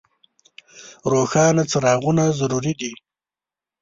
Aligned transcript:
روښانه 1.11 1.63
څراغونه 1.71 2.23
ضروري 2.39 2.73
دي. 2.79 2.91